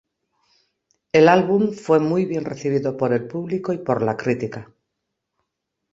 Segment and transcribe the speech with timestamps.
[1.11, 4.73] El álbum fue muy bien recibido por el público y por la crítica.